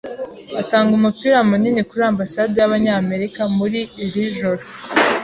[0.53, 4.63] Batanga umupira munini kuri Ambasade y'Abanyamerika muri iri joro.